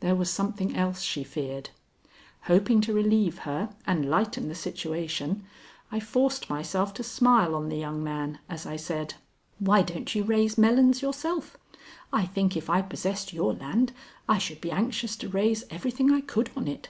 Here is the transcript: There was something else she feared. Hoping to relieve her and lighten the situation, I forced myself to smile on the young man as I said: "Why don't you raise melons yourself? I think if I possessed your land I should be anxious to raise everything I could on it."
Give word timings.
There 0.00 0.14
was 0.14 0.30
something 0.30 0.74
else 0.74 1.02
she 1.02 1.22
feared. 1.22 1.68
Hoping 2.44 2.80
to 2.80 2.94
relieve 2.94 3.40
her 3.40 3.74
and 3.86 4.08
lighten 4.08 4.48
the 4.48 4.54
situation, 4.54 5.44
I 5.92 6.00
forced 6.00 6.48
myself 6.48 6.94
to 6.94 7.02
smile 7.02 7.54
on 7.54 7.68
the 7.68 7.76
young 7.76 8.02
man 8.02 8.38
as 8.48 8.64
I 8.64 8.76
said: 8.76 9.16
"Why 9.58 9.82
don't 9.82 10.14
you 10.14 10.24
raise 10.24 10.56
melons 10.56 11.02
yourself? 11.02 11.58
I 12.10 12.24
think 12.24 12.56
if 12.56 12.70
I 12.70 12.80
possessed 12.80 13.34
your 13.34 13.52
land 13.52 13.92
I 14.26 14.38
should 14.38 14.62
be 14.62 14.70
anxious 14.72 15.14
to 15.16 15.28
raise 15.28 15.64
everything 15.68 16.10
I 16.10 16.22
could 16.22 16.48
on 16.56 16.68
it." 16.68 16.88